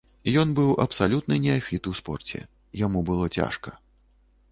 [0.43, 2.39] Ён быў абсалютны неафіт у спорце,
[2.85, 3.75] яму было цяжка.